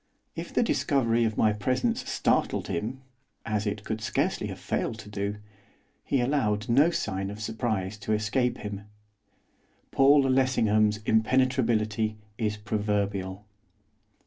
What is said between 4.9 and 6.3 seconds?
to do, he